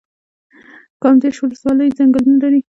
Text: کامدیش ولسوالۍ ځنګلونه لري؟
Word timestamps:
کامدیش 1.01 1.37
ولسوالۍ 1.41 1.89
ځنګلونه 1.97 2.37
لري؟ 2.43 2.61